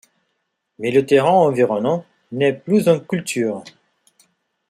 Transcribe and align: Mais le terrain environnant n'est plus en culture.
Mais 0.79 0.89
le 0.89 1.05
terrain 1.05 1.29
environnant 1.29 2.03
n'est 2.31 2.53
plus 2.53 2.89
en 2.89 2.99
culture. 2.99 3.63